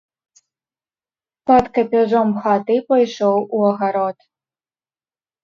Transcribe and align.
Пад 1.51 1.65
капяжом 1.75 2.29
хаты 2.47 2.75
пайшоў 2.89 3.37
у 3.59 3.61
агарод. 3.71 4.17